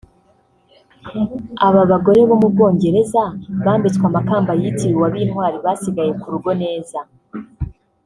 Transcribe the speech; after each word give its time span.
aba 1.67 1.81
bagore 1.91 2.21
bo 2.29 2.35
mu 2.41 2.47
Bwongereza 2.53 3.23
bambitswe 3.65 4.03
amakamba 4.09 4.51
yitiriwe 4.61 5.03
ab’intwari 5.07 5.57
basigaye 5.65 6.11
ku 6.19 6.27
rugo 6.33 6.51
neza 6.63 6.99